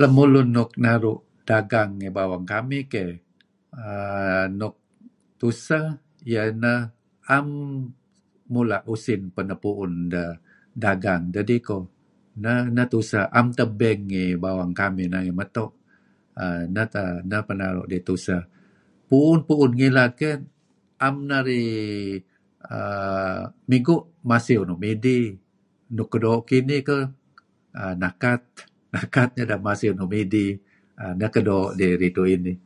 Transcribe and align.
Lemulun 0.00 0.46
nuk 0.56 0.70
naru' 0.84 1.18
dagang 1.48 1.90
lem 2.00 2.12
bawang 2.16 2.44
kamih 2.52 2.84
keh 2.92 3.10
err 3.86 4.44
nuk 4.60 4.74
tusah 5.40 5.84
iyeh 6.30 6.44
ineh 6.52 6.80
'am 7.34 7.46
mula' 8.52 8.80
usin 8.94 9.20
pakai 9.34 9.34
deh 9.34 9.46
nepu'un 9.50 9.92
dagang 10.84 11.22
dedih 11.34 11.60
koh 11.68 11.84
neh 12.76 12.86
tuseh. 12.92 13.24
Am 13.38 13.46
teh 13.58 13.68
bank 13.80 14.00
ngi 14.10 14.24
bawang 14.44 14.72
kamih 14.80 15.06
ngih 15.12 15.34
meto'. 15.38 15.68
err 16.42 17.20
Neh 17.30 17.40
peh 17.46 17.56
naru' 17.60 17.88
dih 17.92 18.02
tuseh. 18.08 18.42
Pu'un-pu'un 19.08 19.72
ngilad 19.78 20.12
keh 20.20 20.36
am 21.06 21.16
narih 21.28 22.22
err 22.76 23.38
migu' 23.70 24.04
masiew 24.30 24.60
nuk 24.68 24.80
midih. 24.84 25.24
Nuk 25.96 26.08
keduoo' 26.12 26.44
kinih 26.48 26.82
keh 26.88 27.02
nakat 28.02 28.42
nakat 28.94 29.28
nideh 29.36 29.58
masiew 29.66 29.92
nuk 29.98 30.10
midih 30.14 30.50
err 31.02 31.14
neh 31.18 31.28
ken 31.34 31.42
doo' 31.50 31.70
dih 31.78 31.92
ridtu' 32.00 32.30
inih. 32.34 32.60